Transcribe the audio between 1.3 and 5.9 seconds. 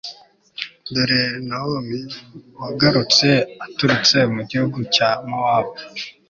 nawomi wagarutse aturutse mu gihugu cya mowabu